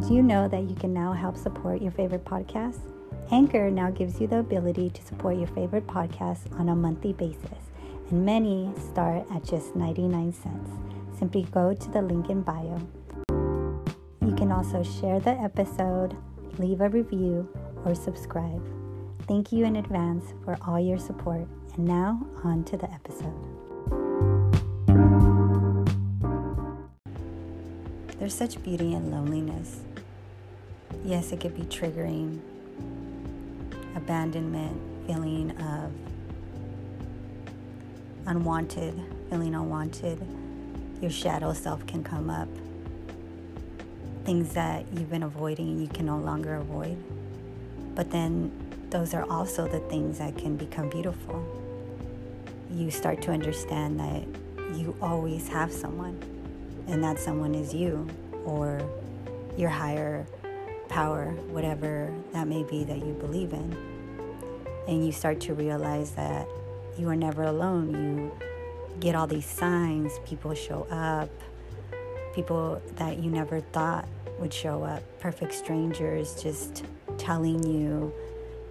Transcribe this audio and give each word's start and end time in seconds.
Did 0.00 0.10
you 0.10 0.22
know 0.22 0.48
that 0.48 0.62
you 0.62 0.74
can 0.74 0.94
now 0.94 1.12
help 1.12 1.36
support 1.36 1.82
your 1.82 1.92
favorite 1.92 2.24
podcast? 2.24 2.80
Anchor 3.30 3.70
now 3.70 3.90
gives 3.90 4.18
you 4.18 4.26
the 4.26 4.38
ability 4.38 4.88
to 4.90 5.02
support 5.02 5.36
your 5.36 5.46
favorite 5.48 5.86
podcast 5.86 6.58
on 6.58 6.70
a 6.70 6.74
monthly 6.74 7.12
basis, 7.12 7.70
and 8.08 8.24
many 8.24 8.72
start 8.78 9.26
at 9.30 9.44
just 9.44 9.76
99 9.76 10.32
cents. 10.32 10.70
Simply 11.18 11.42
go 11.52 11.74
to 11.74 11.90
the 11.90 12.00
link 12.00 12.30
in 12.30 12.40
bio. 12.40 12.80
You 14.26 14.34
can 14.34 14.50
also 14.50 14.82
share 14.82 15.20
the 15.20 15.38
episode, 15.38 16.16
leave 16.58 16.80
a 16.80 16.88
review, 16.88 17.46
or 17.84 17.94
subscribe. 17.94 18.66
Thank 19.28 19.52
you 19.52 19.66
in 19.66 19.76
advance 19.76 20.32
for 20.44 20.56
all 20.66 20.80
your 20.80 20.98
support. 20.98 21.46
And 21.76 21.84
now, 21.84 22.26
on 22.42 22.64
to 22.64 22.76
the 22.78 22.90
episode. 22.90 23.69
There's 28.20 28.34
such 28.34 28.62
beauty 28.62 28.92
in 28.92 29.10
loneliness. 29.10 29.80
Yes, 31.06 31.32
it 31.32 31.40
could 31.40 31.56
be 31.56 31.62
triggering, 31.62 32.38
abandonment, 33.96 34.78
feeling 35.06 35.52
of 35.52 35.90
unwanted, 38.26 39.00
feeling 39.30 39.54
unwanted. 39.54 40.20
Your 41.00 41.10
shadow 41.10 41.54
self 41.54 41.86
can 41.86 42.04
come 42.04 42.28
up. 42.28 42.46
Things 44.26 44.52
that 44.52 44.84
you've 44.92 45.08
been 45.08 45.22
avoiding, 45.22 45.80
you 45.80 45.88
can 45.88 46.04
no 46.04 46.18
longer 46.18 46.56
avoid. 46.56 47.02
But 47.94 48.10
then 48.10 48.52
those 48.90 49.14
are 49.14 49.24
also 49.30 49.66
the 49.66 49.80
things 49.88 50.18
that 50.18 50.36
can 50.36 50.58
become 50.58 50.90
beautiful. 50.90 51.42
You 52.70 52.90
start 52.90 53.22
to 53.22 53.30
understand 53.30 53.98
that 53.98 54.76
you 54.78 54.94
always 55.00 55.48
have 55.48 55.72
someone 55.72 56.20
and 56.90 57.02
that 57.04 57.18
someone 57.18 57.54
is 57.54 57.72
you 57.72 58.06
or 58.44 58.80
your 59.56 59.70
higher 59.70 60.26
power, 60.88 61.26
whatever 61.50 62.12
that 62.32 62.48
may 62.48 62.64
be 62.64 62.82
that 62.84 62.98
you 62.98 63.14
believe 63.14 63.52
in. 63.52 63.76
And 64.88 65.06
you 65.06 65.12
start 65.12 65.40
to 65.42 65.54
realize 65.54 66.10
that 66.12 66.48
you 66.98 67.08
are 67.08 67.16
never 67.16 67.44
alone. 67.44 67.94
You 67.94 68.32
get 68.98 69.14
all 69.14 69.28
these 69.28 69.46
signs, 69.46 70.18
people 70.26 70.52
show 70.54 70.82
up, 70.90 71.30
people 72.34 72.82
that 72.96 73.18
you 73.18 73.30
never 73.30 73.60
thought 73.60 74.08
would 74.40 74.52
show 74.52 74.82
up, 74.82 75.02
perfect 75.20 75.54
strangers 75.54 76.42
just 76.42 76.84
telling 77.18 77.64
you 77.64 78.12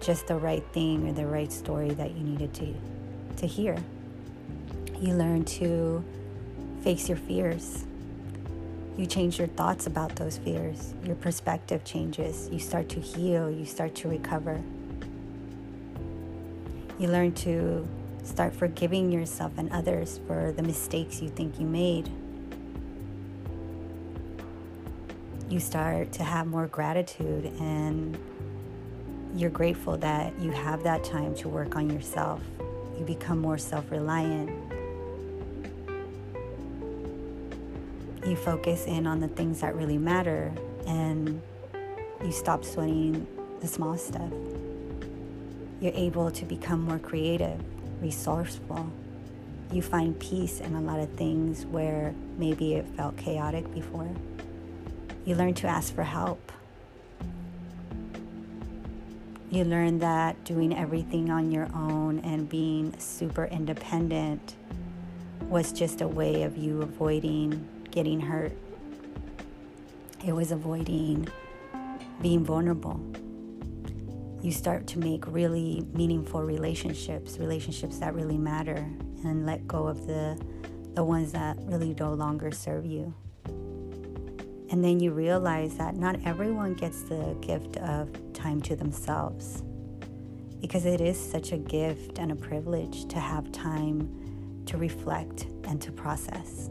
just 0.00 0.26
the 0.26 0.36
right 0.36 0.64
thing 0.72 1.08
or 1.08 1.12
the 1.12 1.26
right 1.26 1.52
story 1.52 1.90
that 1.90 2.10
you 2.12 2.22
needed 2.22 2.52
to 2.54 2.74
to 3.36 3.46
hear. 3.46 3.76
You 4.98 5.14
learn 5.14 5.44
to 5.44 6.04
face 6.82 7.08
your 7.08 7.16
fears 7.16 7.86
you 8.96 9.06
change 9.06 9.38
your 9.38 9.48
thoughts 9.48 9.86
about 9.86 10.16
those 10.16 10.38
fears. 10.38 10.94
Your 11.04 11.16
perspective 11.16 11.84
changes. 11.84 12.48
You 12.52 12.58
start 12.58 12.88
to 12.90 13.00
heal. 13.00 13.50
You 13.50 13.64
start 13.64 13.94
to 13.96 14.08
recover. 14.08 14.60
You 16.98 17.08
learn 17.08 17.32
to 17.32 17.88
start 18.24 18.54
forgiving 18.54 19.10
yourself 19.10 19.52
and 19.56 19.70
others 19.72 20.20
for 20.26 20.52
the 20.52 20.62
mistakes 20.62 21.22
you 21.22 21.30
think 21.30 21.58
you 21.58 21.66
made. 21.66 22.10
You 25.48 25.60
start 25.60 26.12
to 26.12 26.24
have 26.24 26.46
more 26.46 26.66
gratitude 26.66 27.46
and 27.58 28.18
you're 29.34 29.50
grateful 29.50 29.96
that 29.98 30.38
you 30.38 30.50
have 30.50 30.82
that 30.82 31.02
time 31.04 31.34
to 31.36 31.48
work 31.48 31.76
on 31.76 31.88
yourself. 31.88 32.42
You 32.98 33.04
become 33.04 33.38
more 33.38 33.58
self 33.58 33.90
reliant 33.90 34.50
you 38.30 38.36
focus 38.36 38.86
in 38.86 39.08
on 39.08 39.18
the 39.18 39.28
things 39.28 39.60
that 39.60 39.74
really 39.74 39.98
matter 39.98 40.52
and 40.86 41.42
you 42.24 42.30
stop 42.30 42.64
sweating 42.64 43.26
the 43.60 43.66
small 43.66 43.98
stuff. 43.98 44.30
You're 45.80 45.94
able 45.94 46.30
to 46.30 46.44
become 46.44 46.80
more 46.82 47.00
creative, 47.00 47.60
resourceful. 48.00 48.88
You 49.72 49.82
find 49.82 50.18
peace 50.20 50.60
in 50.60 50.74
a 50.76 50.80
lot 50.80 51.00
of 51.00 51.10
things 51.14 51.66
where 51.66 52.14
maybe 52.38 52.74
it 52.74 52.86
felt 52.96 53.16
chaotic 53.16 53.72
before. 53.74 54.08
You 55.24 55.34
learn 55.34 55.54
to 55.54 55.66
ask 55.66 55.92
for 55.92 56.04
help. 56.04 56.52
You 59.50 59.64
learn 59.64 59.98
that 59.98 60.44
doing 60.44 60.76
everything 60.76 61.30
on 61.30 61.50
your 61.50 61.68
own 61.74 62.20
and 62.20 62.48
being 62.48 62.96
super 62.98 63.46
independent 63.46 64.54
was 65.40 65.72
just 65.72 66.00
a 66.00 66.06
way 66.06 66.44
of 66.44 66.56
you 66.56 66.82
avoiding 66.82 67.66
getting 67.90 68.20
hurt. 68.20 68.52
It 70.24 70.32
was 70.32 70.52
avoiding 70.52 71.28
being 72.20 72.44
vulnerable. 72.44 73.00
You 74.42 74.52
start 74.52 74.86
to 74.88 74.98
make 74.98 75.26
really 75.26 75.84
meaningful 75.92 76.42
relationships, 76.42 77.38
relationships 77.38 77.98
that 77.98 78.14
really 78.14 78.38
matter, 78.38 78.88
and 79.24 79.46
let 79.46 79.66
go 79.66 79.86
of 79.86 80.06
the, 80.06 80.40
the 80.94 81.04
ones 81.04 81.32
that 81.32 81.56
really 81.60 81.94
no 81.98 82.14
longer 82.14 82.50
serve 82.50 82.86
you. 82.86 83.14
And 84.70 84.84
then 84.84 85.00
you 85.00 85.10
realize 85.10 85.76
that 85.78 85.96
not 85.96 86.16
everyone 86.24 86.74
gets 86.74 87.02
the 87.02 87.36
gift 87.40 87.76
of 87.78 88.08
time 88.32 88.62
to 88.62 88.76
themselves 88.76 89.62
because 90.60 90.84
it 90.84 91.00
is 91.00 91.18
such 91.18 91.52
a 91.52 91.58
gift 91.58 92.18
and 92.18 92.30
a 92.30 92.36
privilege 92.36 93.06
to 93.08 93.18
have 93.18 93.50
time 93.50 94.62
to 94.66 94.76
reflect 94.76 95.46
and 95.64 95.80
to 95.80 95.90
process 95.90 96.70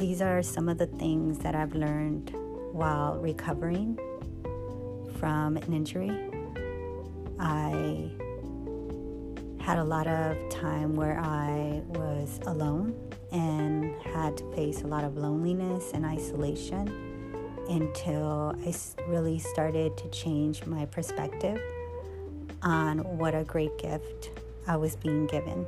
these 0.00 0.22
are 0.22 0.42
some 0.42 0.70
of 0.70 0.78
the 0.78 0.86
things 0.86 1.38
that 1.40 1.54
I've 1.54 1.74
learned 1.74 2.34
while 2.72 3.18
recovering 3.18 3.98
from 5.18 5.58
an 5.58 5.74
injury. 5.74 6.10
I 7.38 8.10
had 9.62 9.76
a 9.76 9.84
lot 9.84 10.06
of 10.06 10.38
time 10.48 10.94
where 10.94 11.20
I 11.20 11.82
was 11.88 12.40
alone 12.46 12.96
and 13.30 13.94
had 14.00 14.38
to 14.38 14.52
face 14.54 14.80
a 14.80 14.86
lot 14.86 15.04
of 15.04 15.18
loneliness 15.18 15.90
and 15.92 16.06
isolation 16.06 16.88
until 17.68 18.56
I 18.64 18.74
really 19.06 19.38
started 19.38 19.98
to 19.98 20.08
change 20.08 20.64
my 20.64 20.86
perspective 20.86 21.60
on 22.62 23.00
what 23.18 23.34
a 23.34 23.44
great 23.44 23.76
gift 23.76 24.30
I 24.66 24.76
was 24.76 24.96
being 24.96 25.26
given. 25.26 25.66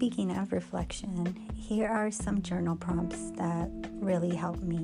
Speaking 0.00 0.34
of 0.34 0.50
reflection, 0.54 1.36
here 1.54 1.86
are 1.86 2.10
some 2.10 2.40
journal 2.40 2.74
prompts 2.74 3.32
that 3.32 3.68
really 3.96 4.34
help 4.34 4.62
me. 4.62 4.78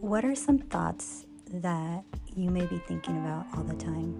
What 0.00 0.24
are 0.24 0.34
some 0.34 0.56
thoughts 0.56 1.26
that 1.52 2.02
you 2.34 2.48
may 2.48 2.64
be 2.64 2.78
thinking 2.88 3.18
about 3.18 3.44
all 3.54 3.62
the 3.62 3.74
time? 3.74 4.14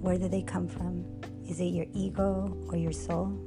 Where 0.00 0.16
do 0.16 0.26
they 0.26 0.40
come 0.40 0.68
from? 0.68 1.04
Is 1.46 1.60
it 1.60 1.66
your 1.66 1.84
ego 1.92 2.56
or 2.70 2.78
your 2.78 2.92
soul? 2.92 3.38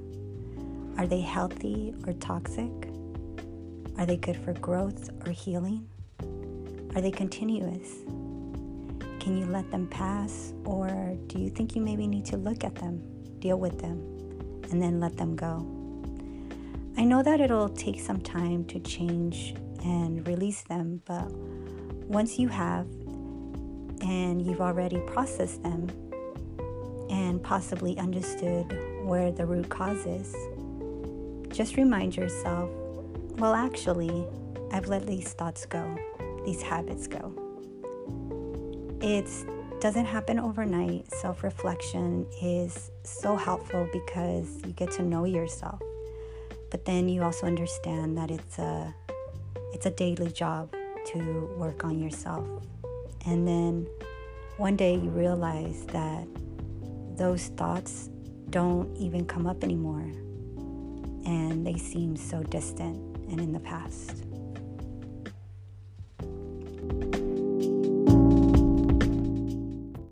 Are 1.00 1.08
they 1.08 1.22
healthy 1.22 1.96
or 2.06 2.14
toxic? 2.14 2.70
Are 3.98 4.06
they 4.06 4.18
good 4.18 4.38
for 4.38 4.54
growth 4.54 5.10
or 5.26 5.32
healing? 5.32 5.90
Are 6.94 7.02
they 7.02 7.10
continuous? 7.10 8.04
Can 9.20 9.40
you 9.40 9.48
let 9.48 9.72
them 9.72 9.88
pass, 9.88 10.54
or 10.66 11.18
do 11.26 11.40
you 11.40 11.50
think 11.50 11.76
you 11.76 11.82
maybe 11.82 12.06
need 12.06 12.26
to 12.26 12.38
look 12.38 12.64
at 12.64 12.76
them, 12.76 13.02
deal 13.40 13.58
with 13.58 13.80
them, 13.80 14.15
and 14.72 14.82
then 14.82 15.00
let 15.00 15.18
them 15.18 15.36
go? 15.36 15.66
I 16.98 17.04
know 17.04 17.22
that 17.24 17.42
it'll 17.42 17.70
take 17.70 18.00
some 18.00 18.22
time 18.22 18.66
to 18.66 18.80
change 18.80 19.56
and 19.84 20.26
release 20.28 20.62
them, 20.64 21.02
but 21.06 21.32
once 22.08 22.40
you 22.40 22.48
have 22.48 22.88
and 24.02 24.46
you've 24.46 24.62
already 24.62 25.00
processed 25.08 25.62
them 25.64 25.90
and 27.10 27.42
possibly 27.44 27.98
understood 27.98 28.66
where 29.04 29.32
the 29.32 29.46
root 29.46 29.70
cause 29.70 30.06
is, 30.06 30.36
just 31.50 31.78
remind 31.78 32.16
yourself 32.16 32.70
well, 33.38 33.54
actually, 33.54 34.26
I've 34.72 34.88
let 34.88 35.06
these 35.06 35.34
thoughts 35.34 35.66
go 35.66 35.98
these 36.46 36.62
habits 36.62 37.08
go. 37.08 37.34
It 39.02 39.28
doesn't 39.80 40.06
happen 40.06 40.40
overnight. 40.40 41.12
Self 41.12 41.44
reflection 41.44 42.26
is 42.42 42.92
so 43.04 43.36
helpful 43.36 43.88
because 43.92 44.62
you 44.66 44.74
get 44.74 44.92
to 44.92 45.04
know 45.04 45.26
yourself. 45.26 45.82
But 46.72 46.86
then 46.86 47.08
you 47.10 47.24
also 47.24 47.46
understand 47.46 48.18
that 48.18 48.32
it's 48.32 48.60
a 48.60 48.94
it's 49.74 49.86
a 49.86 49.92
daily 49.92 50.32
job 50.32 50.74
to 51.08 51.56
work 51.58 51.84
on 51.84 52.00
yourself. 52.00 52.48
And 53.26 53.48
then 53.48 53.88
one 54.58 54.76
day 54.76 54.96
you 54.96 55.10
realize 55.10 55.86
that 55.88 56.28
those 57.18 57.48
thoughts 57.58 58.10
don't 58.50 58.96
even 58.98 59.26
come 59.26 59.48
up 59.48 59.64
anymore 59.64 60.12
and 61.26 61.66
they 61.66 61.76
seem 61.76 62.16
so 62.16 62.44
distant 62.44 62.98
and 63.30 63.40
in 63.40 63.52
the 63.52 63.60
past. 63.60 64.24